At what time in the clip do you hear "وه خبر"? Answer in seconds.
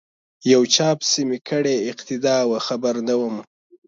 2.49-2.95